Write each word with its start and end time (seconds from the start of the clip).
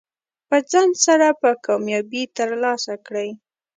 په 0.47 0.57
ځنډ 0.71 0.93
سره 1.05 1.27
به 1.39 1.51
کامیابي 1.65 2.23
ترلاسه 2.37 2.93
کړئ. 3.05 3.29